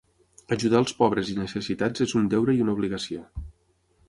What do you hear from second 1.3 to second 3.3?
i necessitats és un deure i una obligació.